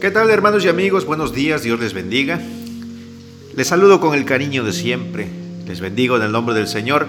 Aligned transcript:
¿Qué 0.00 0.10
tal 0.10 0.30
hermanos 0.30 0.64
y 0.64 0.68
amigos? 0.68 1.04
Buenos 1.04 1.34
días, 1.34 1.62
Dios 1.62 1.78
les 1.78 1.92
bendiga. 1.92 2.40
Les 3.54 3.66
saludo 3.66 4.00
con 4.00 4.14
el 4.14 4.24
cariño 4.24 4.64
de 4.64 4.72
siempre, 4.72 5.28
les 5.66 5.80
bendigo 5.80 6.16
en 6.16 6.22
el 6.22 6.32
nombre 6.32 6.54
del 6.54 6.68
Señor 6.68 7.06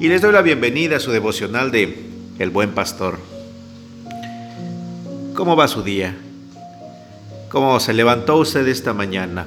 y 0.00 0.08
les 0.08 0.22
doy 0.22 0.32
la 0.32 0.40
bienvenida 0.40 0.96
a 0.96 1.00
su 1.00 1.10
devocional 1.10 1.70
de 1.70 1.98
El 2.38 2.48
Buen 2.48 2.70
Pastor. 2.70 3.18
¿Cómo 5.34 5.54
va 5.54 5.68
su 5.68 5.82
día? 5.82 6.16
¿Cómo 7.50 7.78
se 7.78 7.92
levantó 7.92 8.38
usted 8.38 8.66
esta 8.68 8.94
mañana? 8.94 9.46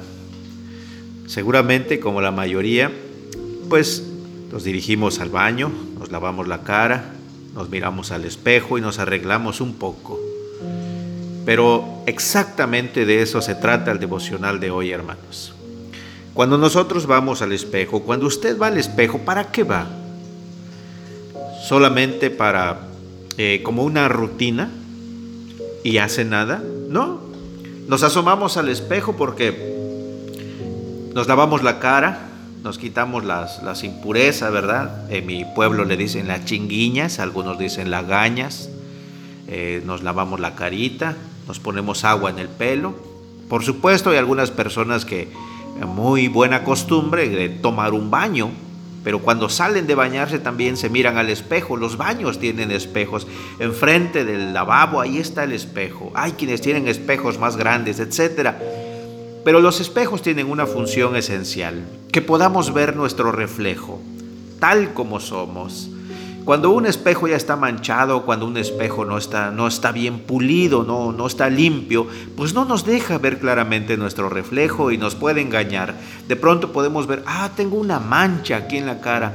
Seguramente, 1.26 1.98
como 1.98 2.20
la 2.20 2.30
mayoría, 2.30 2.92
pues 3.68 4.04
nos 4.52 4.62
dirigimos 4.62 5.18
al 5.18 5.30
baño, 5.30 5.72
nos 5.98 6.12
lavamos 6.12 6.46
la 6.46 6.62
cara, 6.62 7.12
nos 7.56 7.68
miramos 7.70 8.12
al 8.12 8.24
espejo 8.24 8.78
y 8.78 8.80
nos 8.80 9.00
arreglamos 9.00 9.60
un 9.60 9.74
poco. 9.74 10.33
Pero 11.44 12.02
exactamente 12.06 13.04
de 13.04 13.22
eso 13.22 13.42
se 13.42 13.54
trata 13.54 13.90
el 13.90 13.98
devocional 13.98 14.60
de 14.60 14.70
hoy, 14.70 14.90
hermanos. 14.90 15.54
Cuando 16.32 16.58
nosotros 16.58 17.06
vamos 17.06 17.42
al 17.42 17.52
espejo, 17.52 18.02
cuando 18.02 18.26
usted 18.26 18.58
va 18.58 18.68
al 18.68 18.78
espejo, 18.78 19.18
¿para 19.18 19.52
qué 19.52 19.62
va? 19.62 19.86
¿Solamente 21.62 22.30
para 22.30 22.80
eh, 23.36 23.60
como 23.62 23.84
una 23.84 24.08
rutina 24.08 24.70
y 25.84 25.98
hace 25.98 26.24
nada? 26.24 26.62
No. 26.88 27.20
Nos 27.86 28.02
asomamos 28.02 28.56
al 28.56 28.68
espejo 28.68 29.14
porque 29.16 29.74
nos 31.14 31.28
lavamos 31.28 31.62
la 31.62 31.78
cara, 31.78 32.18
nos 32.64 32.78
quitamos 32.78 33.24
las, 33.24 33.84
impurezas, 33.84 34.50
¿verdad? 34.50 35.12
En 35.12 35.26
mi 35.26 35.44
pueblo 35.44 35.84
le 35.84 35.96
dicen 35.96 36.26
las 36.26 36.44
chinguiñas, 36.46 37.20
algunos 37.20 37.58
dicen 37.58 37.90
lagañas, 37.90 38.70
eh, 39.46 39.82
nos 39.84 40.02
lavamos 40.02 40.40
la 40.40 40.56
carita, 40.56 41.14
nos 41.46 41.60
ponemos 41.60 42.04
agua 42.04 42.30
en 42.30 42.38
el 42.38 42.48
pelo. 42.48 42.94
Por 43.48 43.64
supuesto, 43.64 44.10
hay 44.10 44.16
algunas 44.16 44.50
personas 44.50 45.04
que 45.04 45.28
muy 45.86 46.28
buena 46.28 46.64
costumbre 46.64 47.28
de 47.28 47.48
tomar 47.48 47.92
un 47.92 48.10
baño, 48.10 48.50
pero 49.02 49.20
cuando 49.20 49.48
salen 49.48 49.86
de 49.86 49.94
bañarse 49.94 50.38
también 50.38 50.76
se 50.76 50.88
miran 50.88 51.18
al 51.18 51.28
espejo. 51.28 51.76
Los 51.76 51.96
baños 51.96 52.38
tienen 52.38 52.70
espejos. 52.70 53.26
Enfrente 53.58 54.24
del 54.24 54.54
lavabo 54.54 55.00
ahí 55.00 55.18
está 55.18 55.44
el 55.44 55.52
espejo. 55.52 56.10
Hay 56.14 56.32
quienes 56.32 56.62
tienen 56.62 56.88
espejos 56.88 57.38
más 57.38 57.56
grandes, 57.56 58.00
etcétera. 58.00 58.58
Pero 59.44 59.60
los 59.60 59.80
espejos 59.80 60.22
tienen 60.22 60.50
una 60.50 60.64
función 60.64 61.16
esencial, 61.16 61.84
que 62.10 62.22
podamos 62.22 62.72
ver 62.72 62.96
nuestro 62.96 63.30
reflejo, 63.30 64.00
tal 64.58 64.94
como 64.94 65.20
somos. 65.20 65.90
Cuando 66.44 66.72
un 66.72 66.84
espejo 66.84 67.26
ya 67.26 67.36
está 67.36 67.56
manchado, 67.56 68.26
cuando 68.26 68.44
un 68.44 68.58
espejo 68.58 69.06
no 69.06 69.16
está, 69.16 69.50
no 69.50 69.66
está 69.66 69.92
bien 69.92 70.18
pulido, 70.18 70.84
no, 70.84 71.10
no 71.10 71.26
está 71.26 71.48
limpio, 71.48 72.06
pues 72.36 72.52
no 72.52 72.66
nos 72.66 72.84
deja 72.84 73.16
ver 73.16 73.38
claramente 73.38 73.96
nuestro 73.96 74.28
reflejo 74.28 74.90
y 74.90 74.98
nos 74.98 75.14
puede 75.14 75.40
engañar. 75.40 75.94
De 76.28 76.36
pronto 76.36 76.70
podemos 76.70 77.06
ver, 77.06 77.22
ah, 77.26 77.48
tengo 77.56 77.78
una 77.78 77.98
mancha 77.98 78.56
aquí 78.58 78.76
en 78.76 78.84
la 78.84 79.00
cara. 79.00 79.32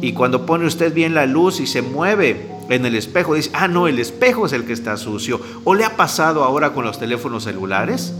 Y 0.00 0.14
cuando 0.14 0.46
pone 0.46 0.66
usted 0.66 0.92
bien 0.92 1.14
la 1.14 1.26
luz 1.26 1.60
y 1.60 1.66
se 1.68 1.80
mueve 1.80 2.50
en 2.68 2.84
el 2.84 2.96
espejo, 2.96 3.34
dice, 3.34 3.50
ah, 3.54 3.68
no, 3.68 3.86
el 3.86 4.00
espejo 4.00 4.46
es 4.46 4.52
el 4.52 4.64
que 4.64 4.72
está 4.72 4.96
sucio. 4.96 5.40
¿O 5.62 5.76
le 5.76 5.84
ha 5.84 5.96
pasado 5.96 6.42
ahora 6.42 6.72
con 6.72 6.84
los 6.84 6.98
teléfonos 6.98 7.44
celulares? 7.44 8.12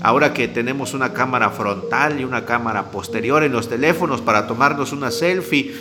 Ahora 0.00 0.32
que 0.32 0.48
tenemos 0.48 0.94
una 0.94 1.12
cámara 1.12 1.50
frontal 1.50 2.18
y 2.18 2.24
una 2.24 2.46
cámara 2.46 2.90
posterior 2.90 3.44
en 3.44 3.52
los 3.52 3.68
teléfonos 3.68 4.22
para 4.22 4.46
tomarnos 4.46 4.92
una 4.92 5.10
selfie, 5.10 5.74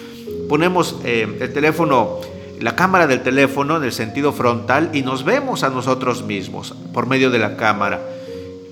ponemos 0.52 0.98
eh, 1.06 1.38
el 1.40 1.54
teléfono, 1.54 2.20
la 2.60 2.76
cámara 2.76 3.08
del 3.08 3.24
teléfono 3.24 3.78
en 3.78 3.86
el 3.86 3.94
sentido 3.94 4.34
frontal 4.34 4.90
y 4.92 5.02
nos 5.02 5.24
vemos 5.24 5.64
a 5.64 5.70
nosotros 5.70 6.24
mismos 6.24 6.76
por 6.92 7.06
medio 7.06 7.32
de 7.32 7.40
la 7.40 7.56
cámara. 7.56 8.02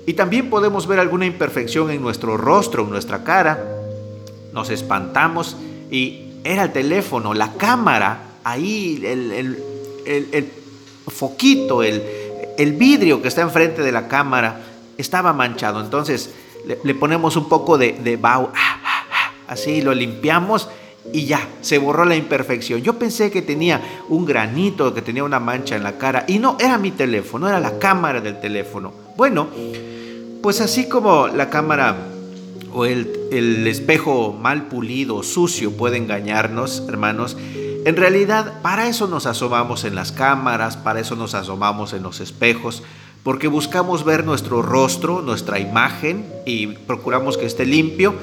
Y 0.06 0.12
también 0.16 0.50
podemos 0.50 0.88
ver 0.88 1.00
alguna 1.00 1.26
imperfección 1.26 1.90
en 1.90 2.02
nuestro 2.02 2.36
rostro, 2.36 2.84
en 2.84 2.90
nuestra 2.90 3.24
cara. 3.24 3.64
Nos 4.52 4.70
espantamos 4.72 5.56
y 5.90 6.34
era 6.44 6.64
el 6.64 6.74
teléfono, 6.74 7.34
la 7.34 7.54
cámara, 7.54 8.24
ahí 8.44 9.02
el, 9.06 9.32
el, 10.06 10.52
foquito, 11.08 11.82
el, 11.82 12.04
el, 12.58 12.74
vidrio 12.74 13.22
que 13.22 13.30
está 13.30 13.40
enfrente 13.40 13.84
de 13.84 13.94
la 13.94 14.10
cámara 14.10 14.60
estaba 14.98 15.32
manchado. 15.32 15.80
Entonces 15.80 16.32
le, 16.84 16.94
ponemos 16.94 17.38
un 17.38 17.48
poco 17.48 17.78
de, 17.78 17.94
de 17.94 18.20
ah, 18.22 18.50
ah, 18.54 18.82
ah, 18.84 19.32
así 19.48 19.82
lo 19.82 19.94
limpiamos 19.94 20.68
y 21.12 21.26
ya, 21.26 21.48
se 21.62 21.78
borró 21.78 22.06
la 22.06 22.16
imperfección. 22.16 22.82
Yo 22.82 23.00
pensé 23.00 23.32
que 23.32 23.42
tenía 23.42 23.82
un 24.10 24.26
granito, 24.26 24.94
que 24.94 25.02
tenía 25.02 25.24
una 25.24 25.40
mancha 25.40 25.76
en 25.76 25.84
la 25.84 25.98
cara 25.98 26.26
y 26.28 26.40
no, 26.40 26.58
era 26.60 26.78
mi 26.78 26.92
teléfono, 26.92 27.48
era 27.48 27.60
la 27.60 27.80
cámara 27.80 28.22
del 28.22 28.40
teléfono. 28.40 28.94
Bueno, 29.18 29.48
pues 30.42 30.62
así 30.62 30.88
como 30.88 31.28
la 31.28 31.50
cámara 31.50 31.96
o 32.74 32.86
el, 32.86 33.12
el 33.32 33.66
espejo 33.68 34.34
mal 34.40 34.68
pulido, 34.68 35.24
sucio 35.24 35.72
puede 35.72 35.98
engañarnos, 35.98 36.84
hermanos, 36.88 37.36
en 37.86 37.96
realidad 37.96 38.62
para 38.62 38.88
eso 38.88 39.08
nos 39.08 39.26
asomamos 39.26 39.86
en 39.86 39.96
las 39.96 40.12
cámaras, 40.12 40.78
para 40.78 41.00
eso 41.00 41.16
nos 41.16 41.34
asomamos 41.34 41.94
en 41.94 42.04
los 42.04 42.20
espejos, 42.20 42.84
porque 43.24 43.48
buscamos 43.48 44.04
ver 44.04 44.26
nuestro 44.26 44.62
rostro, 44.62 45.22
nuestra 45.22 45.60
imagen 45.60 46.26
y 46.46 46.68
procuramos 46.68 47.38
que 47.38 47.46
esté 47.46 47.66
limpio 47.66 48.16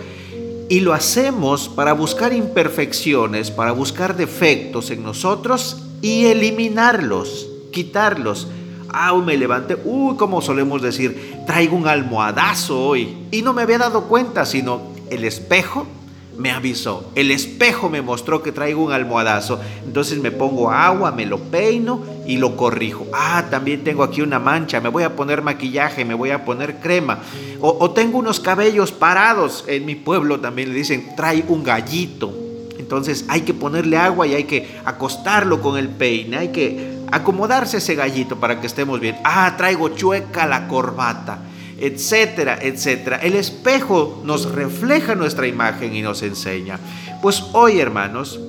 y 0.68 0.80
lo 0.80 0.92
hacemos 0.92 1.68
para 1.68 1.92
buscar 1.92 2.32
imperfecciones, 2.32 3.50
para 3.50 3.72
buscar 3.72 4.16
defectos 4.16 4.90
en 4.90 5.02
nosotros 5.02 5.82
y 6.02 6.26
eliminarlos, 6.26 7.48
quitarlos. 7.72 8.48
Ah, 8.88 9.14
me 9.14 9.36
levanté, 9.36 9.76
uy, 9.84 10.16
como 10.16 10.40
solemos 10.40 10.82
decir, 10.82 11.40
traigo 11.46 11.76
un 11.76 11.86
almohadazo 11.86 12.80
hoy. 12.80 13.16
Y 13.30 13.42
no 13.42 13.52
me 13.52 13.62
había 13.62 13.78
dado 13.78 14.04
cuenta, 14.04 14.44
sino 14.44 14.80
el 15.10 15.24
espejo 15.24 15.86
me 16.36 16.50
avisó. 16.50 17.10
El 17.14 17.30
espejo 17.30 17.88
me 17.88 18.02
mostró 18.02 18.42
que 18.42 18.52
traigo 18.52 18.84
un 18.84 18.92
almohadazo. 18.92 19.60
Entonces 19.84 20.18
me 20.20 20.30
pongo 20.30 20.70
agua, 20.70 21.12
me 21.12 21.26
lo 21.26 21.38
peino 21.38 22.02
y 22.26 22.36
lo 22.36 22.56
corrijo. 22.56 23.06
Ah, 23.12 23.46
también 23.50 23.84
tengo 23.84 24.02
aquí 24.02 24.20
una 24.20 24.38
mancha. 24.38 24.80
Me 24.80 24.88
voy 24.88 25.02
a 25.02 25.16
poner 25.16 25.42
maquillaje, 25.42 26.04
me 26.04 26.14
voy 26.14 26.30
a 26.30 26.44
poner 26.44 26.76
crema. 26.76 27.20
O, 27.60 27.90
tengo 27.90 28.18
unos 28.18 28.40
cabellos 28.40 28.92
parados. 28.92 29.64
En 29.66 29.86
mi 29.86 29.94
pueblo 29.94 30.40
también 30.40 30.70
le 30.70 30.74
dicen, 30.74 31.14
trae 31.16 31.44
un 31.48 31.62
gallito. 31.62 32.32
Entonces 32.78 33.24
hay 33.28 33.40
que 33.40 33.54
ponerle 33.54 33.96
agua 33.96 34.26
y 34.26 34.34
hay 34.34 34.44
que 34.44 34.78
acostarlo 34.84 35.60
con 35.60 35.78
el 35.78 35.88
peine. 35.88 36.36
Hay 36.36 36.48
que 36.48 36.96
acomodarse 37.10 37.78
ese 37.78 37.94
gallito 37.94 38.36
para 38.36 38.60
que 38.60 38.66
estemos 38.66 39.00
bien. 39.00 39.16
Ah, 39.24 39.54
traigo 39.56 39.88
chueca 39.90 40.46
la 40.46 40.68
corbata 40.68 41.40
etcétera, 41.78 42.58
etcétera. 42.60 43.18
El 43.18 43.34
espejo 43.34 44.22
nos 44.24 44.52
refleja 44.52 45.14
nuestra 45.14 45.46
imagen 45.46 45.94
y 45.94 46.02
nos 46.02 46.22
enseña. 46.22 46.78
Pues 47.22 47.42
hoy, 47.52 47.80
hermanos, 47.80 48.40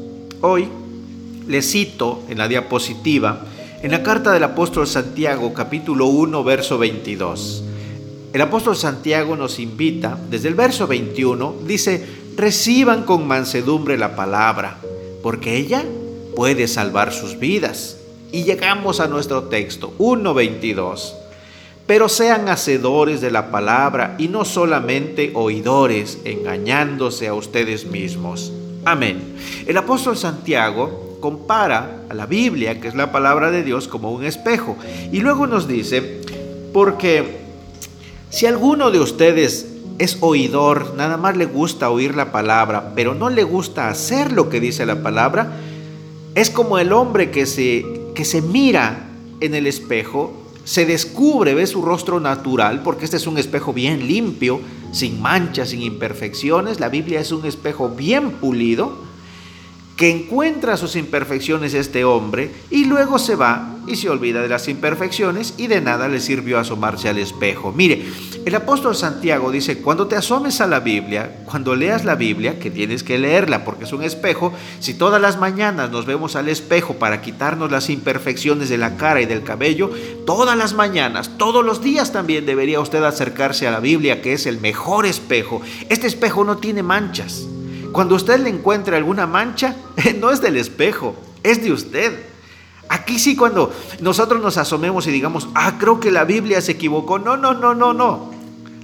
hoy 0.41 0.69
les 1.47 1.69
cito 1.69 2.23
en 2.29 2.37
la 2.37 2.47
diapositiva, 2.47 3.45
en 3.81 3.91
la 3.91 4.03
carta 4.03 4.31
del 4.31 4.43
apóstol 4.43 4.87
Santiago, 4.87 5.53
capítulo 5.53 6.07
1, 6.07 6.43
verso 6.43 6.77
22. 6.77 7.63
El 8.33 8.41
apóstol 8.41 8.75
Santiago 8.75 9.35
nos 9.35 9.59
invita, 9.59 10.17
desde 10.29 10.49
el 10.49 10.55
verso 10.55 10.87
21, 10.87 11.55
dice, 11.65 12.05
reciban 12.35 13.03
con 13.03 13.27
mansedumbre 13.27 13.97
la 13.97 14.15
palabra, 14.15 14.77
porque 15.23 15.57
ella 15.57 15.83
puede 16.35 16.67
salvar 16.67 17.13
sus 17.13 17.39
vidas. 17.39 17.97
Y 18.31 18.43
llegamos 18.43 18.99
a 18.99 19.07
nuestro 19.07 19.43
texto, 19.43 19.93
1.22 19.97 21.26
pero 21.87 22.09
sean 22.09 22.49
hacedores 22.49 23.21
de 23.21 23.31
la 23.31 23.49
palabra 23.49 24.15
y 24.19 24.27
no 24.27 24.43
solamente 24.43 25.31
oidores, 25.33 26.19
engañándose 26.25 27.27
a 27.27 27.33
ustedes 27.33 27.85
mismos. 27.85 28.51
Amén. 28.83 29.35
El 29.65 29.77
apóstol 29.77 30.17
Santiago 30.17 31.17
compara 31.21 32.03
a 32.09 32.13
la 32.13 32.25
Biblia, 32.25 32.79
que 32.79 32.89
es 32.89 32.95
la 32.95 33.11
palabra 33.11 33.51
de 33.51 33.63
Dios, 33.63 33.87
como 33.87 34.11
un 34.11 34.25
espejo. 34.25 34.75
Y 35.11 35.21
luego 35.21 35.47
nos 35.47 35.67
dice, 35.67 36.21
porque 36.73 37.39
si 38.29 38.45
alguno 38.45 38.91
de 38.91 38.99
ustedes 38.99 39.67
es 39.97 40.17
oidor, 40.19 40.93
nada 40.95 41.15
más 41.15 41.37
le 41.37 41.45
gusta 41.45 41.89
oír 41.89 42.15
la 42.15 42.33
palabra, 42.33 42.91
pero 42.95 43.15
no 43.15 43.29
le 43.29 43.43
gusta 43.43 43.89
hacer 43.89 44.33
lo 44.33 44.49
que 44.49 44.59
dice 44.59 44.85
la 44.85 45.01
palabra, 45.01 45.53
es 46.35 46.49
como 46.49 46.77
el 46.79 46.91
hombre 46.91 47.31
que 47.31 47.45
se, 47.45 47.83
que 48.13 48.25
se 48.25 48.41
mira 48.41 49.07
en 49.39 49.55
el 49.55 49.65
espejo 49.65 50.33
se 50.67 50.85
descubre, 50.85 51.55
ve 51.55 51.65
su 51.65 51.81
rostro 51.81 52.19
natural, 52.19 52.83
porque 52.83 53.05
este 53.05 53.15
es 53.15 53.25
un 53.25 53.37
espejo 53.37 53.71
bien 53.71 54.05
limpio, 54.05 54.59
sin 54.91 55.21
manchas, 55.21 55.69
sin 55.69 55.81
imperfecciones. 55.81 56.81
La 56.81 56.89
Biblia 56.89 57.21
es 57.21 57.31
un 57.31 57.45
espejo 57.45 57.87
bien 57.87 58.31
pulido. 58.31 59.06
Que 59.97 60.11
encuentra 60.11 60.77
sus 60.77 60.95
imperfecciones 60.95 61.73
este 61.73 62.05
hombre 62.05 62.51
y 62.69 62.85
luego 62.85 63.17
se 63.17 63.35
va 63.35 63.73
y 63.87 63.95
se 63.95 64.09
olvida 64.09 64.41
de 64.41 64.49
las 64.49 64.67
imperfecciones 64.67 65.55
y 65.57 65.67
de 65.67 65.81
nada 65.81 66.07
le 66.07 66.19
sirvió 66.19 66.59
asomarse 66.59 67.09
al 67.09 67.17
espejo. 67.17 67.71
Mire, 67.71 68.05
el 68.45 68.53
apóstol 68.53 68.95
Santiago 68.95 69.49
dice, 69.49 69.79
cuando 69.81 70.07
te 70.07 70.15
asomes 70.15 70.61
a 70.61 70.67
la 70.67 70.81
Biblia, 70.81 71.37
cuando 71.45 71.75
leas 71.75 72.05
la 72.05 72.13
Biblia, 72.13 72.59
que 72.59 72.69
tienes 72.69 73.01
que 73.01 73.17
leerla 73.17 73.65
porque 73.65 73.85
es 73.85 73.93
un 73.93 74.03
espejo, 74.03 74.53
si 74.79 74.93
todas 74.93 75.19
las 75.19 75.39
mañanas 75.39 75.89
nos 75.89 76.05
vemos 76.05 76.35
al 76.35 76.47
espejo 76.47 76.95
para 76.95 77.21
quitarnos 77.21 77.71
las 77.71 77.89
imperfecciones 77.89 78.69
de 78.69 78.77
la 78.77 78.97
cara 78.97 79.21
y 79.21 79.25
del 79.25 79.43
cabello, 79.43 79.89
todas 80.27 80.55
las 80.55 80.73
mañanas, 80.73 81.31
todos 81.37 81.65
los 81.65 81.81
días 81.81 82.11
también 82.11 82.45
debería 82.45 82.81
usted 82.81 83.03
acercarse 83.03 83.67
a 83.67 83.71
la 83.71 83.79
Biblia, 83.79 84.21
que 84.21 84.33
es 84.33 84.45
el 84.45 84.59
mejor 84.59 85.07
espejo. 85.07 85.61
Este 85.89 86.05
espejo 86.05 86.43
no 86.43 86.57
tiene 86.57 86.83
manchas. 86.83 87.47
Cuando 87.97 88.13
usted 88.13 88.39
le 88.41 88.51
encuentre 88.51 88.95
alguna 88.95 89.25
mancha, 89.25 89.75
no 90.19 90.29
es 90.29 90.39
del 90.39 90.57
espejo, 90.57 91.15
es 91.41 91.63
de 91.63 91.71
usted. 91.71 92.27
Aquí 92.89 93.17
sí 93.17 93.35
cuando 93.35 93.73
nosotros 94.01 94.39
nos 94.39 94.57
asomemos 94.57 95.07
y 95.07 95.11
digamos, 95.11 95.49
ah, 95.55 95.77
creo 95.79 95.99
que 95.99 96.11
la 96.11 96.23
Biblia 96.23 96.61
se 96.61 96.73
equivocó. 96.73 97.17
No, 97.17 97.37
no, 97.37 97.55
no, 97.55 97.73
no, 97.73 97.93
no. 97.93 98.29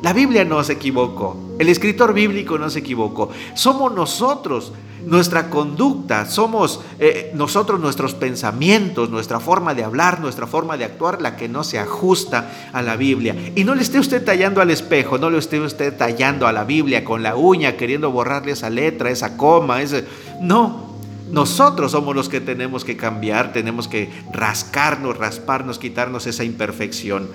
La 0.02 0.14
Biblia 0.14 0.46
no 0.46 0.64
se 0.64 0.74
equivocó. 0.74 1.38
El 1.60 1.70
escritor 1.70 2.12
bíblico 2.16 2.58
no 2.58 2.72
se 2.72 2.80
equivocó. 2.80 3.30
Somos 3.54 3.94
nosotros 3.94 4.74
nuestra 5.06 5.50
conducta, 5.50 6.26
somos 6.26 6.82
eh, 7.00 7.32
nosotros 7.34 7.80
nuestros 7.80 8.14
pensamientos, 8.14 9.10
nuestra 9.10 9.40
forma 9.40 9.74
de 9.74 9.84
hablar, 9.84 10.20
nuestra 10.20 10.48
forma 10.48 10.78
de 10.78 10.86
actuar, 10.86 11.22
la 11.22 11.36
que 11.36 11.50
no 11.50 11.64
se 11.64 11.80
ajusta 11.80 12.70
a 12.72 12.82
la 12.82 12.96
Biblia. 12.96 13.36
Y 13.56 13.64
no 13.64 13.76
le 13.76 13.82
esté 13.82 14.00
usted 14.00 14.24
tallando 14.24 14.62
al 14.62 14.72
espejo, 14.72 15.18
no 15.18 15.30
le 15.30 15.38
esté 15.38 15.60
usted 15.60 15.96
tallando 15.98 16.48
a 16.48 16.52
la 16.52 16.64
Biblia 16.64 17.04
con 17.04 17.24
la 17.24 17.36
uña, 17.36 17.78
queriendo 17.78 18.12
borrarle 18.12 18.54
esa 18.54 18.70
letra, 18.70 19.10
esa 19.10 19.38
coma, 19.38 19.82
ese... 19.82 20.06
No, 20.42 20.94
nosotros 21.32 21.92
somos 21.92 22.16
los 22.16 22.30
que 22.30 22.42
tenemos 22.42 22.86
que 22.86 22.96
cambiar, 22.96 23.54
tenemos 23.54 23.88
que 23.88 24.10
rascarnos, 24.32 25.18
rasparnos, 25.18 25.80
quitarnos 25.80 26.28
esa 26.28 26.44
imperfección. 26.44 27.28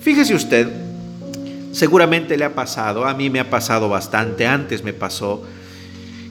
Fíjese 0.00 0.34
usted, 0.34 0.68
seguramente 1.72 2.36
le 2.36 2.44
ha 2.44 2.54
pasado, 2.54 3.06
a 3.06 3.14
mí 3.14 3.28
me 3.28 3.40
ha 3.40 3.50
pasado 3.50 3.88
bastante, 3.88 4.46
antes 4.46 4.82
me 4.82 4.94
pasó, 4.94 5.44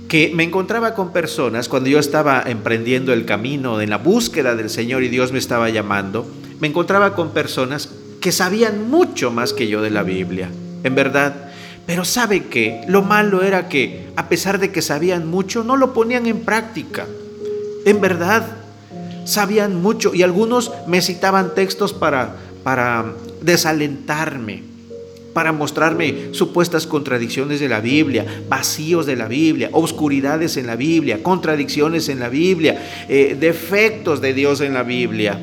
que 0.08 0.32
me 0.34 0.44
encontraba 0.44 0.94
con 0.94 1.12
personas 1.12 1.68
cuando 1.68 1.90
yo 1.90 2.00
estaba 2.00 2.42
emprendiendo 2.46 3.14
el 3.14 3.26
camino 3.26 3.82
en 3.82 3.90
la 3.90 3.98
búsqueda 3.98 4.56
del 4.56 4.70
Señor 4.70 5.04
y 5.04 5.10
Dios 5.10 5.32
me 5.32 5.40
estaba 5.40 5.70
llamando, 5.70 6.26
me 6.60 6.68
encontraba 6.68 7.14
con 7.14 7.32
personas 7.32 7.90
que 8.22 8.32
sabían 8.32 8.90
mucho 8.90 9.32
más 9.32 9.54
que 9.54 9.68
yo 9.68 9.82
de 9.82 9.90
la 9.90 10.04
Biblia, 10.04 10.50
en 10.84 10.96
verdad. 10.96 11.52
Pero 11.86 12.04
sabe 12.04 12.46
que 12.46 12.82
lo 12.88 13.02
malo 13.02 13.44
era 13.44 13.70
que 13.70 14.10
a 14.16 14.28
pesar 14.28 14.60
de 14.60 14.72
que 14.72 14.82
sabían 14.82 15.28
mucho, 15.28 15.64
no 15.64 15.78
lo 15.78 15.94
ponían 15.94 16.26
en 16.26 16.42
práctica. 16.42 17.06
En 17.86 18.02
verdad, 18.02 18.46
sabían 19.26 19.82
mucho 19.82 20.14
y 20.14 20.24
algunos 20.24 20.72
me 20.88 21.02
citaban 21.02 21.54
textos 21.54 21.94
para, 21.94 22.36
para 22.64 23.14
desalentarme 23.42 24.77
para 25.38 25.52
mostrarme 25.52 26.30
supuestas 26.32 26.88
contradicciones 26.88 27.60
de 27.60 27.70
la 27.70 27.80
Biblia, 27.80 28.26
vacíos 28.50 29.06
de 29.06 29.16
la 29.16 29.28
Biblia, 29.28 29.70
obscuridades 29.72 30.58
en 30.58 30.66
la 30.66 30.76
Biblia, 30.76 31.22
contradicciones 31.22 32.10
en 32.10 32.20
la 32.20 32.28
Biblia, 32.28 33.06
eh, 33.08 33.38
defectos 33.40 34.20
de 34.20 34.34
Dios 34.34 34.62
en 34.62 34.74
la 34.74 34.82
Biblia. 34.82 35.40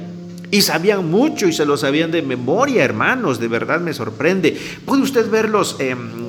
Y 0.51 0.61
sabían 0.63 1.11
mucho 1.11 1.49
y 1.49 1.53
se 1.53 1.67
lo 1.67 1.77
sabían 1.77 2.13
de 2.13 2.23
memoria, 2.23 2.85
hermanos, 2.85 3.41
de 3.41 3.49
verdad 3.49 3.81
me 3.81 3.93
sorprende. 3.93 4.57
Puede 4.85 5.03
usted 5.03 5.29
verlos, 5.29 5.77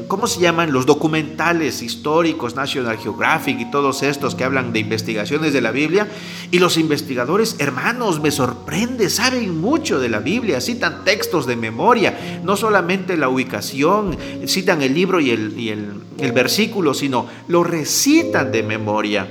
¿cómo 0.07 0.25
se 0.25 0.39
llaman? 0.39 0.71
Los 0.71 0.85
documentales 0.85 1.81
históricos, 1.81 2.56
National 2.56 2.97
Geographic 2.97 3.59
y 3.59 3.69
todos 3.69 4.01
estos 4.03 4.33
que 4.33 4.44
hablan 4.44 4.73
de 4.73 4.79
investigaciones 4.79 5.53
de 5.53 5.62
la 5.62 5.71
Biblia. 5.71 6.07
Y 6.50 6.59
los 6.59 6.77
investigadores, 6.77 7.57
hermanos, 7.59 8.19
me 8.19 8.31
sorprende, 8.31 9.09
saben 9.09 9.59
mucho 9.59 10.00
de 10.00 10.09
la 10.09 10.19
Biblia, 10.19 10.59
citan 10.59 11.03
textos 11.03 11.45
de 11.45 11.56
memoria, 11.56 12.41
no 12.44 12.57
solamente 12.57 13.18
la 13.18 13.29
ubicación, 13.29 14.18
citan 14.47 14.81
el 14.81 14.94
libro 14.94 15.19
y 15.19 15.29
el, 15.31 15.59
y 15.59 15.69
el 15.69 16.31
versículo, 16.31 16.94
sino 16.94 17.27
lo 17.47 17.63
recitan 17.63 18.51
de 18.51 18.63
memoria. 18.63 19.27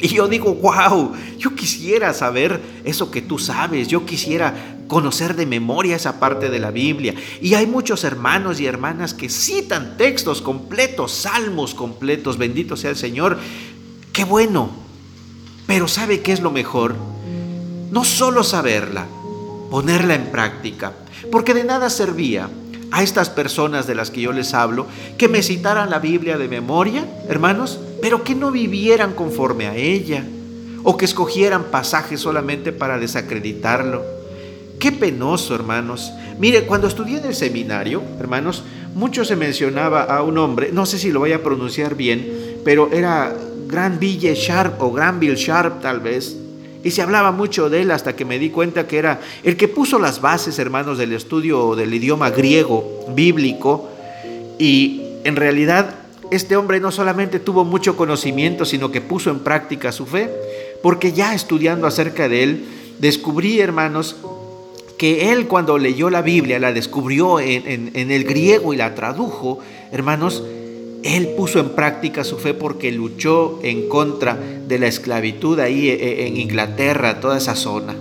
Y 0.00 0.08
yo 0.08 0.28
digo, 0.28 0.54
wow, 0.54 1.12
yo 1.38 1.54
quisiera 1.54 2.14
saber 2.14 2.60
eso 2.84 3.10
que 3.10 3.22
tú 3.22 3.38
sabes, 3.38 3.88
yo 3.88 4.06
quisiera 4.06 4.78
conocer 4.88 5.36
de 5.36 5.46
memoria 5.46 5.96
esa 5.96 6.18
parte 6.18 6.50
de 6.50 6.58
la 6.58 6.70
Biblia. 6.70 7.14
Y 7.40 7.54
hay 7.54 7.66
muchos 7.66 8.04
hermanos 8.04 8.60
y 8.60 8.66
hermanas 8.66 9.14
que 9.14 9.28
citan 9.28 9.96
textos 9.96 10.42
completos, 10.42 11.12
salmos 11.12 11.74
completos, 11.74 12.38
bendito 12.38 12.76
sea 12.76 12.90
el 12.90 12.96
Señor. 12.96 13.38
Qué 14.12 14.24
bueno. 14.24 14.70
Pero 15.66 15.86
¿sabe 15.86 16.20
qué 16.20 16.32
es 16.32 16.40
lo 16.40 16.50
mejor? 16.50 16.96
No 17.90 18.04
solo 18.04 18.42
saberla, 18.42 19.06
ponerla 19.70 20.14
en 20.14 20.30
práctica, 20.30 20.94
porque 21.30 21.54
de 21.54 21.64
nada 21.64 21.90
servía 21.90 22.48
a 22.90 23.02
estas 23.02 23.30
personas 23.30 23.86
de 23.86 23.94
las 23.94 24.10
que 24.10 24.22
yo 24.22 24.32
les 24.32 24.54
hablo 24.54 24.86
que 25.16 25.28
me 25.28 25.42
citaran 25.42 25.90
la 25.90 25.98
Biblia 25.98 26.38
de 26.38 26.48
memoria, 26.48 27.06
hermanos, 27.28 27.78
pero 28.02 28.24
que 28.24 28.34
no 28.34 28.50
vivieran 28.50 29.12
conforme 29.12 29.66
a 29.66 29.76
ella 29.76 30.24
o 30.82 30.96
que 30.96 31.04
escogieran 31.04 31.64
pasajes 31.64 32.20
solamente 32.20 32.72
para 32.72 32.98
desacreditarlo. 32.98 34.02
Qué 34.78 34.92
penoso, 34.92 35.54
hermanos. 35.54 36.10
Mire, 36.38 36.64
cuando 36.64 36.88
estudié 36.88 37.18
en 37.18 37.26
el 37.26 37.34
seminario, 37.34 38.02
hermanos, 38.18 38.64
mucho 38.94 39.24
se 39.24 39.36
mencionaba 39.36 40.04
a 40.04 40.22
un 40.22 40.38
hombre, 40.38 40.70
no 40.72 40.86
sé 40.86 40.98
si 40.98 41.12
lo 41.12 41.20
voy 41.20 41.32
a 41.32 41.42
pronunciar 41.42 41.94
bien, 41.94 42.60
pero 42.64 42.90
era 42.92 43.36
Granville 43.68 44.34
Sharp 44.34 44.80
o 44.80 44.90
Granville 44.90 45.36
Sharp 45.36 45.82
tal 45.82 46.00
vez, 46.00 46.36
y 46.82 46.90
se 46.90 47.02
hablaba 47.02 47.30
mucho 47.32 47.68
de 47.68 47.82
él 47.82 47.90
hasta 47.90 48.16
que 48.16 48.24
me 48.24 48.38
di 48.38 48.50
cuenta 48.50 48.86
que 48.86 48.98
era 48.98 49.20
el 49.42 49.56
que 49.56 49.68
puso 49.68 49.98
las 49.98 50.20
bases, 50.20 50.58
hermanos, 50.58 50.98
del 50.98 51.12
estudio 51.12 51.74
del 51.74 51.92
idioma 51.92 52.30
griego 52.30 53.06
bíblico. 53.14 53.88
Y 54.58 55.02
en 55.24 55.36
realidad 55.36 55.94
este 56.30 56.56
hombre 56.56 56.80
no 56.80 56.90
solamente 56.90 57.38
tuvo 57.38 57.64
mucho 57.64 57.96
conocimiento, 57.96 58.64
sino 58.64 58.90
que 58.90 59.00
puso 59.00 59.30
en 59.30 59.40
práctica 59.40 59.92
su 59.92 60.06
fe, 60.06 60.30
porque 60.82 61.12
ya 61.12 61.34
estudiando 61.34 61.86
acerca 61.86 62.28
de 62.28 62.42
él, 62.44 62.64
descubrí, 62.98 63.60
hermanos, 63.60 64.16
que 64.96 65.32
él 65.32 65.48
cuando 65.48 65.78
leyó 65.78 66.08
la 66.08 66.22
Biblia, 66.22 66.58
la 66.58 66.72
descubrió 66.72 67.40
en, 67.40 67.90
en 67.94 68.10
el 68.10 68.24
griego 68.24 68.72
y 68.72 68.76
la 68.76 68.94
tradujo, 68.94 69.58
hermanos, 69.92 70.42
él 71.02 71.28
puso 71.36 71.60
en 71.60 71.70
práctica 71.70 72.24
su 72.24 72.36
fe 72.36 72.54
porque 72.54 72.92
luchó 72.92 73.58
en 73.62 73.88
contra 73.88 74.36
de 74.36 74.78
la 74.78 74.86
esclavitud 74.86 75.58
ahí 75.60 75.88
eh, 75.88 75.94
eh, 75.94 76.26
en 76.26 76.36
Inglaterra, 76.36 77.20
toda 77.20 77.38
esa 77.38 77.54
zona. 77.54 77.94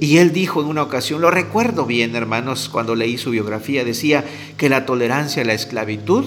Y 0.00 0.16
él 0.16 0.32
dijo 0.32 0.60
en 0.60 0.66
una 0.66 0.82
ocasión, 0.82 1.20
lo 1.20 1.30
recuerdo 1.30 1.86
bien 1.86 2.16
hermanos, 2.16 2.68
cuando 2.68 2.96
leí 2.96 3.18
su 3.18 3.30
biografía, 3.30 3.84
decía 3.84 4.24
que 4.56 4.68
la 4.68 4.84
tolerancia 4.84 5.42
a 5.42 5.46
la 5.46 5.54
esclavitud 5.54 6.24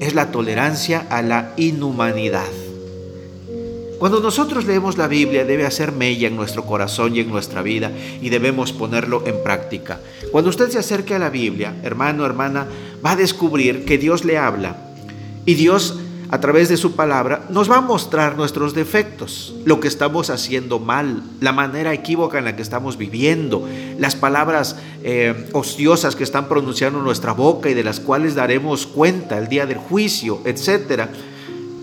es 0.00 0.14
la 0.14 0.30
tolerancia 0.30 1.06
a 1.08 1.22
la 1.22 1.54
inhumanidad. 1.56 2.50
Cuando 3.98 4.20
nosotros 4.20 4.66
leemos 4.66 4.98
la 4.98 5.06
Biblia 5.06 5.46
debe 5.46 5.64
hacer 5.64 5.92
mella 5.92 6.28
en 6.28 6.36
nuestro 6.36 6.66
corazón 6.66 7.16
y 7.16 7.20
en 7.20 7.30
nuestra 7.30 7.62
vida 7.62 7.90
y 8.20 8.28
debemos 8.28 8.72
ponerlo 8.72 9.26
en 9.26 9.42
práctica. 9.42 10.00
Cuando 10.30 10.50
usted 10.50 10.68
se 10.68 10.78
acerque 10.78 11.14
a 11.14 11.18
la 11.18 11.30
Biblia, 11.30 11.74
hermano, 11.82 12.26
hermana, 12.26 12.66
va 13.02 13.12
a 13.12 13.16
descubrir 13.16 13.86
que 13.86 13.96
Dios 13.96 14.26
le 14.26 14.36
habla 14.36 14.83
y 15.46 15.54
Dios, 15.54 15.98
a 16.30 16.40
través 16.40 16.68
de 16.68 16.76
su 16.76 16.92
palabra, 16.96 17.46
nos 17.50 17.70
va 17.70 17.76
a 17.76 17.80
mostrar 17.80 18.36
nuestros 18.36 18.74
defectos, 18.74 19.54
lo 19.64 19.78
que 19.78 19.88
estamos 19.88 20.30
haciendo 20.30 20.78
mal, 20.78 21.22
la 21.40 21.52
manera 21.52 21.92
equívoca 21.92 22.38
en 22.38 22.44
la 22.44 22.56
que 22.56 22.62
estamos 22.62 22.96
viviendo, 22.96 23.68
las 23.98 24.16
palabras 24.16 24.76
eh, 25.02 25.48
ociosas 25.52 26.16
que 26.16 26.24
están 26.24 26.48
pronunciando 26.48 27.00
nuestra 27.02 27.32
boca 27.32 27.68
y 27.68 27.74
de 27.74 27.84
las 27.84 28.00
cuales 28.00 28.34
daremos 28.34 28.86
cuenta 28.86 29.38
el 29.38 29.48
día 29.48 29.66
del 29.66 29.78
juicio, 29.78 30.40
etc. 30.44 31.08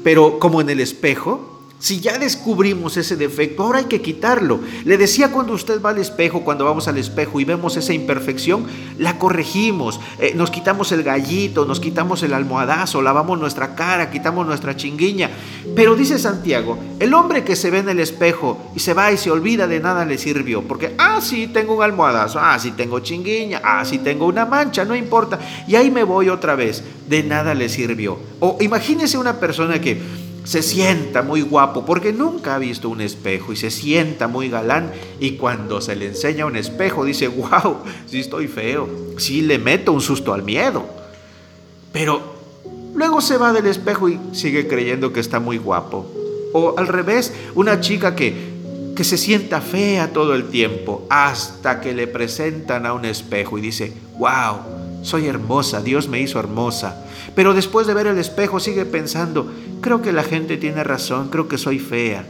Pero 0.03 0.39
como 0.39 0.60
en 0.60 0.70
el 0.70 0.80
espejo, 0.80 1.50
si 1.81 2.00
ya 2.00 2.19
descubrimos 2.19 2.95
ese 2.95 3.15
defecto, 3.15 3.63
ahora 3.63 3.79
hay 3.79 3.85
que 3.85 4.01
quitarlo. 4.01 4.59
Le 4.85 4.97
decía 5.00 5.31
cuando 5.31 5.53
usted 5.53 5.81
va 5.81 5.89
al 5.89 5.97
espejo, 5.97 6.41
cuando 6.41 6.63
vamos 6.63 6.88
al 6.88 7.00
espejo 7.00 7.39
y 7.39 7.43
vemos 7.43 7.75
esa 7.75 7.91
imperfección, 7.91 8.67
la 9.00 9.17
corregimos, 9.17 10.00
eh, 10.19 10.33
nos 10.35 10.51
quitamos 10.51 10.91
el 10.91 11.01
gallito, 11.01 11.65
nos 11.65 11.79
quitamos 11.79 12.21
el 12.21 12.35
almohadazo, 12.35 13.01
lavamos 13.01 13.39
nuestra 13.39 13.73
cara, 13.73 14.11
quitamos 14.11 14.45
nuestra 14.45 14.75
chinguiña. 14.75 15.31
Pero 15.75 15.95
dice 15.95 16.19
Santiago, 16.19 16.77
el 17.00 17.15
hombre 17.15 17.43
que 17.43 17.55
se 17.55 17.71
ve 17.71 17.79
en 17.79 17.89
el 17.89 18.00
espejo 18.00 18.71
y 18.75 18.79
se 18.79 18.93
va 18.93 19.11
y 19.11 19.17
se 19.17 19.31
olvida 19.31 19.65
de 19.65 19.79
nada 19.79 20.05
le 20.05 20.19
sirvió, 20.19 20.61
porque, 20.61 20.93
ah, 21.00 21.19
sí, 21.19 21.47
tengo 21.47 21.75
un 21.75 21.83
almohadazo, 21.83 22.39
ah, 22.39 22.59
sí, 22.59 22.73
tengo 22.73 23.00
chinguiña, 23.00 23.59
ah, 23.63 23.83
sí, 23.85 23.97
tengo 23.97 24.27
una 24.27 24.45
mancha, 24.45 24.85
no 24.85 24.95
importa. 24.95 25.39
Y 25.67 25.73
ahí 25.73 25.89
me 25.89 26.03
voy 26.03 26.29
otra 26.29 26.53
vez, 26.53 26.83
de 27.07 27.23
nada 27.23 27.55
le 27.55 27.69
sirvió. 27.69 28.19
O 28.39 28.57
imagínese 28.61 29.17
una 29.17 29.39
persona 29.39 29.81
que 29.81 30.29
se 30.43 30.63
sienta 30.63 31.21
muy 31.21 31.41
guapo 31.41 31.86
porque 31.86 32.12
nunca 32.12 32.55
ha 32.55 32.60
visto 32.60 32.89
un 32.89 33.01
espejo 33.01 33.53
y 33.53 33.55
se 33.55 33.69
sienta 33.69 34.27
muy 34.27 34.50
galán 34.50 34.91
y 35.19 35.31
cuando 35.31 35.81
se 35.81 35.95
le 35.95 36.07
enseña 36.07 36.45
un 36.45 36.55
espejo 36.55 37.05
dice, 37.05 37.27
wow, 37.27 37.77
sí 38.07 38.19
estoy 38.19 38.48
feo, 38.48 38.89
sí 39.17 39.41
le 39.41 39.60
meto 39.60 39.91
un 39.91 40.01
susto 40.01 40.33
al 40.33 40.43
miedo. 40.43 40.83
Pero 41.91 42.21
luego 42.95 43.21
se 43.21 43.38
va 43.38 43.53
del 43.53 43.67
espejo 43.67 44.10
y 44.10 44.19
sigue 44.31 44.67
creyendo 44.67 45.13
que 45.13 45.19
está 45.19 45.39
muy 45.39 45.57
guapo. 45.57 46.10
O 46.53 46.75
al 46.77 46.88
revés, 46.88 47.33
una 47.55 47.79
chica 47.79 48.15
que, 48.15 48.33
que 48.95 49.03
se 49.03 49.17
sienta 49.17 49.62
fea 49.62 50.12
todo 50.12 50.33
el 50.33 50.50
tiempo 50.50 51.05
hasta 51.10 51.81
que 51.81 51.93
le 51.93 52.07
presentan 52.07 52.86
a 52.86 52.93
un 52.93 53.05
espejo 53.05 53.57
y 53.57 53.62
dice, 53.62 53.93
wow, 54.17 54.80
soy 55.01 55.27
hermosa, 55.27 55.81
Dios 55.81 56.08
me 56.08 56.20
hizo 56.20 56.39
hermosa. 56.39 57.05
Pero 57.36 57.53
después 57.53 57.88
de 57.88 57.93
ver 57.93 58.08
el 58.08 58.17
espejo 58.17 58.60
sigue 58.60 58.86
pensando, 58.86 59.51
creo 59.81 60.01
que 60.01 60.12
la 60.12 60.24
gente 60.24 60.58
tiene 60.58 60.84
razón, 60.84 61.29
creo 61.29 61.48
que 61.48 61.58
soy 61.58 61.79
fea. 61.79 62.25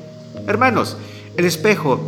Hermanos, 0.47 0.97
el 1.37 1.45
espejo 1.45 1.99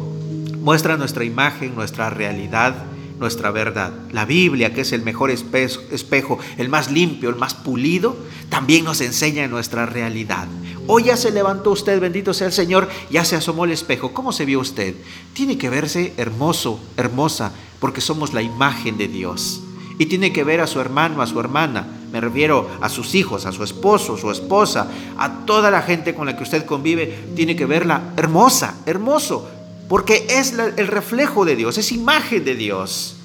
muestra 0.60 0.98
nuestra 0.98 1.24
imagen, 1.24 1.76
nuestra 1.76 2.10
realidad, 2.10 2.76
nuestra 3.20 3.52
verdad. 3.52 3.94
La 4.12 4.26
Biblia, 4.26 4.74
que 4.74 4.82
es 4.82 4.92
el 4.92 5.02
mejor 5.02 5.32
espejo, 5.32 6.40
el 6.58 6.70
más 6.70 6.92
limpio, 6.92 7.30
el 7.30 7.36
más 7.36 7.54
pulido, 7.54 8.16
también 8.50 8.86
nos 8.86 9.02
enseña 9.02 9.48
nuestra 9.48 9.86
realidad. 9.86 10.48
Hoy 10.88 11.06
ya 11.06 11.18
se 11.18 11.32
levantó 11.32 11.72
usted, 11.72 12.00
bendito 12.00 12.34
sea 12.34 12.48
el 12.48 12.54
Señor, 12.54 12.90
ya 13.10 13.24
se 13.24 13.36
asomó 13.36 13.66
el 13.66 13.72
espejo. 13.72 14.14
¿Cómo 14.14 14.34
se 14.34 14.46
vio 14.46 14.60
usted? 14.60 14.96
Tiene 15.34 15.58
que 15.58 15.70
verse 15.70 16.14
hermoso, 16.18 16.80
hermosa, 16.98 17.54
porque 17.80 18.02
somos 18.02 18.34
la 18.34 18.42
imagen 18.42 18.98
de 18.98 19.08
Dios. 19.08 19.62
Y 19.98 20.06
tiene 20.08 20.34
que 20.34 20.44
ver 20.44 20.62
a 20.62 20.68
su 20.68 20.80
hermano, 20.80 21.22
a 21.22 21.28
su 21.28 21.40
hermana, 21.40 21.86
me 22.12 22.22
refiero 22.22 22.70
a 22.80 22.90
sus 22.90 23.16
hijos, 23.16 23.46
a 23.46 23.52
su 23.52 23.64
esposo, 23.64 24.18
su 24.18 24.30
esposa, 24.30 24.88
a 25.18 25.46
toda 25.46 25.72
la 25.72 25.82
gente 25.82 26.14
con 26.14 26.26
la 26.26 26.38
que 26.38 26.44
usted 26.44 26.66
convive, 26.66 27.26
tiene 27.36 27.56
que 27.56 27.66
verla 27.66 28.14
hermosa, 28.18 28.76
hermoso, 28.86 29.50
porque 29.90 30.28
es 30.30 30.54
el 30.54 30.88
reflejo 30.88 31.44
de 31.44 31.56
Dios, 31.56 31.78
es 31.78 31.92
imagen 31.92 32.46
de 32.46 32.56
Dios. 32.56 33.18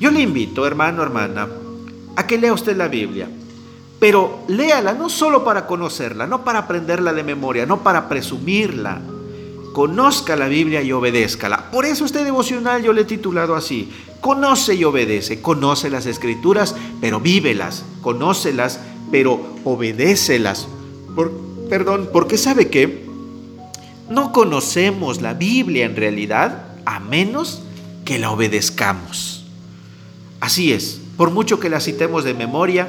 Yo 0.00 0.10
le 0.10 0.20
invito, 0.20 0.66
hermano, 0.66 1.02
hermana, 1.02 1.48
a 2.16 2.26
que 2.26 2.38
lea 2.38 2.52
usted 2.52 2.76
la 2.76 2.88
Biblia, 2.88 3.28
pero 3.98 4.40
léala 4.48 4.92
no 4.92 5.08
solo 5.08 5.44
para 5.44 5.66
conocerla, 5.66 6.26
no 6.26 6.44
para 6.44 6.60
aprenderla 6.60 7.12
de 7.12 7.22
memoria, 7.22 7.64
no 7.64 7.82
para 7.82 8.08
presumirla. 8.08 9.00
Conozca 9.72 10.36
la 10.36 10.46
Biblia 10.46 10.82
y 10.82 10.92
obedézcala. 10.92 11.70
Por 11.70 11.84
eso 11.84 12.04
este 12.04 12.22
devocional 12.22 12.82
yo 12.82 12.92
le 12.92 13.02
he 13.02 13.04
titulado 13.04 13.56
así. 13.56 13.90
Conoce 14.24 14.74
y 14.74 14.84
obedece. 14.84 15.42
Conoce 15.42 15.90
las 15.90 16.06
escrituras, 16.06 16.74
pero 17.02 17.20
vívelas. 17.20 17.84
Conócelas, 18.00 18.80
pero 19.10 19.38
obedécelas. 19.64 20.66
Por, 21.14 21.30
perdón, 21.68 22.08
porque 22.10 22.38
sabe 22.38 22.70
que 22.70 23.04
no 24.08 24.32
conocemos 24.32 25.20
la 25.20 25.34
Biblia 25.34 25.84
en 25.84 25.94
realidad 25.94 26.68
a 26.86 27.00
menos 27.00 27.60
que 28.06 28.18
la 28.18 28.30
obedezcamos. 28.30 29.44
Así 30.40 30.72
es, 30.72 31.02
por 31.18 31.30
mucho 31.30 31.60
que 31.60 31.68
la 31.68 31.80
citemos 31.80 32.24
de 32.24 32.32
memoria 32.32 32.88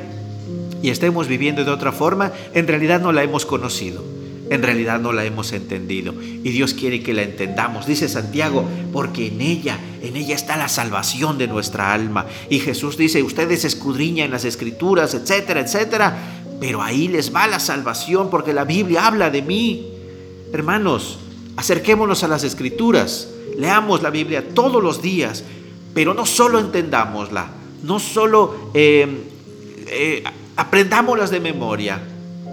y 0.81 0.89
estemos 0.89 1.27
viviendo 1.27 1.65
de 1.65 1.71
otra 1.71 1.91
forma, 1.91 2.31
en 2.53 2.65
realidad 2.65 3.01
no 3.01 3.11
la 3.11 3.23
hemos 3.23 3.45
conocido, 3.45 4.05
en 4.49 4.61
realidad 4.61 4.99
no 4.99 5.11
la 5.11 5.25
hemos 5.25 5.51
entendido. 5.51 6.13
Y 6.21 6.49
Dios 6.49 6.73
quiere 6.73 7.01
que 7.01 7.13
la 7.13 7.23
entendamos, 7.23 7.85
dice 7.85 8.07
Santiago, 8.07 8.65
porque 8.93 9.27
en 9.27 9.41
ella, 9.41 9.79
en 10.01 10.15
ella 10.15 10.35
está 10.35 10.57
la 10.57 10.69
salvación 10.69 11.37
de 11.37 11.47
nuestra 11.47 11.93
alma. 11.93 12.25
Y 12.49 12.59
Jesús 12.59 12.97
dice, 12.97 13.23
ustedes 13.23 13.65
escudriñan 13.65 14.31
las 14.31 14.45
escrituras, 14.45 15.13
etcétera, 15.13 15.61
etcétera, 15.61 16.17
pero 16.59 16.81
ahí 16.81 17.07
les 17.07 17.33
va 17.33 17.47
la 17.47 17.59
salvación 17.59 18.29
porque 18.29 18.53
la 18.53 18.65
Biblia 18.65 19.07
habla 19.07 19.29
de 19.29 19.41
mí. 19.41 19.87
Hermanos, 20.53 21.19
acerquémonos 21.57 22.23
a 22.23 22.27
las 22.27 22.43
escrituras, 22.43 23.29
leamos 23.57 24.01
la 24.01 24.09
Biblia 24.09 24.53
todos 24.53 24.81
los 24.81 25.01
días, 25.01 25.43
pero 25.93 26.13
no 26.13 26.25
solo 26.25 26.59
entendámosla, 26.59 27.47
no 27.83 27.99
solo 27.99 28.71
eh, 28.73 29.07
eh, 29.87 30.23
aprendámoslas 30.55 31.31
de 31.31 31.39
memoria, 31.39 31.99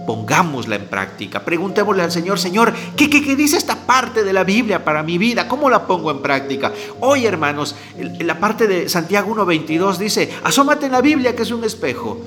pongámosla 0.05 0.75
en 0.75 0.85
práctica. 0.85 1.43
Preguntémosle 1.43 2.03
al 2.03 2.11
Señor, 2.11 2.39
Señor, 2.39 2.73
¿qué, 2.95 3.09
qué, 3.09 3.35
dice 3.35 3.57
esta 3.57 3.75
parte 3.75 4.23
de 4.23 4.33
la 4.33 4.43
Biblia 4.43 4.83
para 4.83 5.03
mi 5.03 5.17
vida? 5.17 5.47
¿Cómo 5.47 5.69
la 5.69 5.87
pongo 5.87 6.11
en 6.11 6.21
práctica? 6.21 6.71
Hoy, 6.99 7.25
hermanos, 7.25 7.75
la 8.19 8.39
parte 8.39 8.67
de 8.67 8.89
Santiago 8.89 9.35
1.22 9.35 9.97
dice, 9.97 10.29
asómate 10.43 10.87
en 10.87 10.91
la 10.91 11.01
Biblia 11.01 11.35
que 11.35 11.43
es 11.43 11.51
un 11.51 11.63
espejo. 11.63 12.21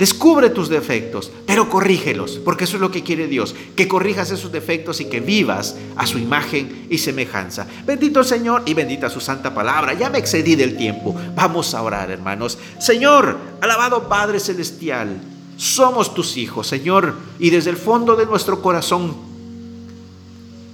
Descubre 0.00 0.48
tus 0.48 0.70
defectos, 0.70 1.30
pero 1.44 1.68
corrígelos, 1.68 2.40
porque 2.42 2.64
eso 2.64 2.76
es 2.76 2.80
lo 2.80 2.90
que 2.90 3.02
quiere 3.02 3.26
Dios, 3.26 3.54
que 3.76 3.86
corrijas 3.86 4.30
esos 4.30 4.50
defectos 4.50 5.02
y 5.02 5.10
que 5.10 5.20
vivas 5.20 5.76
a 5.94 6.06
su 6.06 6.18
imagen 6.18 6.86
y 6.88 6.96
semejanza. 6.96 7.66
Bendito 7.84 8.24
Señor 8.24 8.62
y 8.64 8.72
bendita 8.72 9.10
su 9.10 9.20
santa 9.20 9.52
palabra. 9.52 9.92
Ya 9.92 10.08
me 10.08 10.16
excedí 10.16 10.56
del 10.56 10.78
tiempo. 10.78 11.14
Vamos 11.34 11.74
a 11.74 11.82
orar, 11.82 12.10
hermanos. 12.10 12.56
Señor, 12.78 13.36
alabado 13.60 14.08
Padre 14.08 14.40
Celestial, 14.40 15.20
somos 15.60 16.14
tus 16.14 16.36
hijos, 16.36 16.66
Señor, 16.66 17.14
y 17.38 17.50
desde 17.50 17.70
el 17.70 17.76
fondo 17.76 18.16
de 18.16 18.26
nuestro 18.26 18.62
corazón 18.62 19.14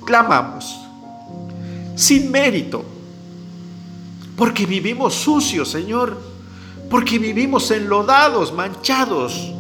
clamamos, 0.05 0.77
sin 1.97 2.31
mérito, 2.31 2.85
porque 4.37 4.67
vivimos 4.67 5.15
sucios, 5.15 5.69
Señor 5.69 6.37
porque 6.89 7.19
vivimos 7.19 7.71
enlodados, 7.71 8.53
manchados, 8.53 9.53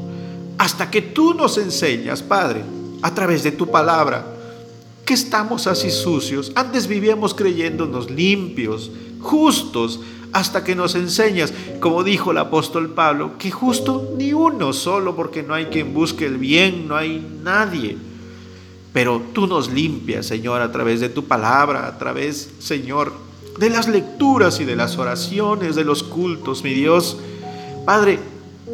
hasta 0.59 0.90
que 0.90 1.02
tú 1.02 1.35
nos 1.35 1.59
enseñas, 1.59 2.23
Padre, 2.23 2.62
a 3.02 3.14
través 3.14 3.42
de 3.42 3.52
tu 3.52 3.71
palabra, 3.71 4.35
que 5.04 5.14
estamos 5.14 5.66
así 5.66 5.90
sucios. 5.90 6.52
Antes 6.54 6.87
vivíamos 6.87 7.35
creyéndonos 7.35 8.11
limpios, 8.11 8.90
justos, 9.26 10.00
hasta 10.33 10.64
que 10.64 10.75
nos 10.75 10.95
enseñas, 10.95 11.52
como 11.80 12.04
dijo 12.04 12.30
el 12.30 12.38
apóstol 12.38 12.90
Pablo, 12.90 13.33
que 13.38 13.50
justo 13.50 14.14
ni 14.16 14.33
uno 14.33 14.73
solo, 14.73 15.16
porque 15.16 15.42
no 15.42 15.54
hay 15.54 15.66
quien 15.66 15.92
busque 15.92 16.26
el 16.26 16.38
bien, 16.38 16.87
no 16.88 16.97
hay 16.97 17.26
nadie. 17.42 17.97
Pero 18.92 19.21
tú 19.33 19.47
nos 19.47 19.71
limpias, 19.71 20.26
Señor, 20.26 20.61
a 20.62 20.73
través 20.73 21.00
de 21.00 21.09
tu 21.09 21.25
palabra, 21.25 21.87
a 21.87 21.99
través, 21.99 22.50
Señor, 22.59 23.12
de 23.59 23.71
las 23.71 23.88
lecturas 23.88 24.61
y 24.61 24.64
de 24.64 24.76
las 24.76 24.99
oraciones, 24.99 25.75
de 25.75 25.85
los 25.85 26.02
cultos, 26.02 26.62
mi 26.62 26.75
Dios. 26.75 27.18
Padre, 27.85 28.18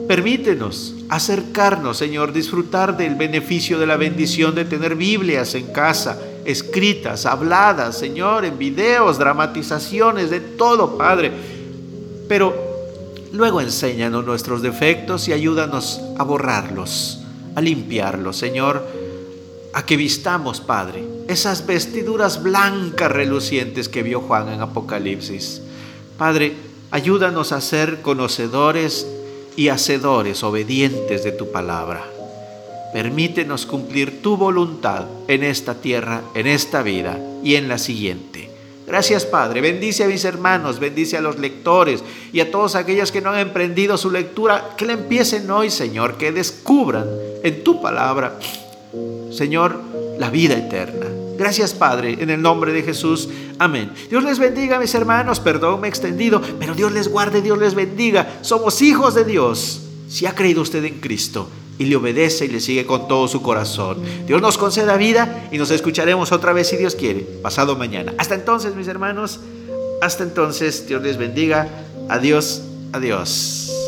permítenos 0.08 0.96
acercarnos, 1.08 1.98
Señor, 1.98 2.32
disfrutar 2.32 2.96
del 2.96 3.14
beneficio 3.14 3.78
de 3.78 3.86
la 3.86 3.96
bendición 3.96 4.54
de 4.54 4.64
tener 4.64 4.96
Biblias 4.96 5.54
en 5.54 5.66
casa, 5.66 6.18
escritas, 6.44 7.26
habladas, 7.26 7.98
Señor, 7.98 8.44
en 8.44 8.58
videos, 8.58 9.18
dramatizaciones, 9.18 10.30
de 10.30 10.40
todo, 10.40 10.96
Padre. 10.96 11.32
Pero 12.28 12.54
luego 13.32 13.60
enséñanos 13.60 14.24
nuestros 14.24 14.62
defectos 14.62 15.28
y 15.28 15.32
ayúdanos 15.32 16.00
a 16.18 16.24
borrarlos, 16.24 17.20
a 17.54 17.60
limpiarlos, 17.60 18.36
Señor, 18.36 18.86
a 19.72 19.84
que 19.86 19.96
vistamos, 19.96 20.60
Padre, 20.60 21.04
esas 21.28 21.66
vestiduras 21.66 22.42
blancas 22.42 23.10
relucientes 23.10 23.88
que 23.88 24.02
vio 24.02 24.20
Juan 24.20 24.48
en 24.50 24.60
Apocalipsis. 24.60 25.62
Padre, 26.18 26.54
ayúdanos 26.90 27.52
a 27.52 27.60
ser 27.60 28.02
conocedores 28.02 29.06
y 29.56 29.68
hacedores 29.68 30.42
obedientes 30.42 31.24
de 31.24 31.32
tu 31.32 31.50
palabra. 31.50 32.11
Permítenos 32.92 33.64
cumplir 33.64 34.20
tu 34.20 34.36
voluntad 34.36 35.06
en 35.26 35.42
esta 35.42 35.74
tierra, 35.74 36.20
en 36.34 36.46
esta 36.46 36.82
vida 36.82 37.18
y 37.42 37.54
en 37.54 37.66
la 37.66 37.78
siguiente. 37.78 38.50
Gracias 38.86 39.24
Padre, 39.24 39.62
bendice 39.62 40.04
a 40.04 40.08
mis 40.08 40.24
hermanos, 40.26 40.78
bendice 40.78 41.16
a 41.16 41.22
los 41.22 41.38
lectores 41.38 42.04
y 42.32 42.40
a 42.40 42.50
todos 42.50 42.74
aquellos 42.74 43.10
que 43.10 43.22
no 43.22 43.30
han 43.30 43.38
emprendido 43.38 43.96
su 43.96 44.10
lectura, 44.10 44.74
que 44.76 44.84
la 44.84 44.92
empiecen 44.92 45.50
hoy 45.50 45.70
Señor, 45.70 46.18
que 46.18 46.32
descubran 46.32 47.06
en 47.42 47.64
tu 47.64 47.80
palabra, 47.80 48.38
Señor, 49.30 49.80
la 50.18 50.28
vida 50.28 50.58
eterna. 50.58 51.06
Gracias 51.38 51.72
Padre, 51.72 52.18
en 52.20 52.28
el 52.28 52.42
nombre 52.42 52.74
de 52.74 52.82
Jesús. 52.82 53.30
Amén. 53.58 53.90
Dios 54.10 54.22
les 54.22 54.38
bendiga 54.38 54.78
mis 54.78 54.94
hermanos, 54.94 55.40
perdón 55.40 55.80
me 55.80 55.86
he 55.86 55.90
extendido, 55.90 56.42
pero 56.58 56.74
Dios 56.74 56.92
les 56.92 57.08
guarde, 57.08 57.40
Dios 57.40 57.56
les 57.56 57.74
bendiga. 57.74 58.40
Somos 58.42 58.82
hijos 58.82 59.14
de 59.14 59.24
Dios. 59.24 59.80
Si 60.08 60.26
ha 60.26 60.34
creído 60.34 60.60
usted 60.60 60.84
en 60.84 61.00
Cristo 61.00 61.48
y 61.78 61.84
le 61.84 61.96
obedece 61.96 62.44
y 62.44 62.48
le 62.48 62.60
sigue 62.60 62.86
con 62.86 63.08
todo 63.08 63.28
su 63.28 63.42
corazón. 63.42 63.98
Dios 64.26 64.40
nos 64.40 64.58
conceda 64.58 64.96
vida 64.96 65.48
y 65.50 65.58
nos 65.58 65.70
escucharemos 65.70 66.32
otra 66.32 66.52
vez 66.52 66.68
si 66.68 66.76
Dios 66.76 66.94
quiere, 66.94 67.20
pasado 67.20 67.76
mañana. 67.76 68.14
Hasta 68.18 68.34
entonces 68.34 68.74
mis 68.74 68.88
hermanos, 68.88 69.40
hasta 70.00 70.22
entonces 70.22 70.86
Dios 70.86 71.02
les 71.02 71.16
bendiga. 71.16 71.68
Adiós, 72.08 72.62
adiós. 72.92 73.81